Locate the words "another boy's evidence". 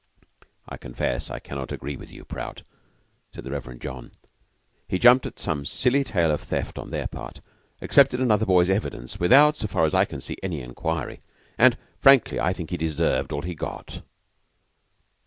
8.19-9.19